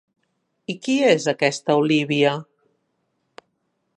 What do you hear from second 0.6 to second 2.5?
I qui és aquesta Olívia?